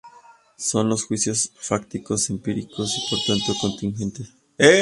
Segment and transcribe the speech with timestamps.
[0.57, 4.33] Son los juicios fácticos, empíricos y por tanto contingentes.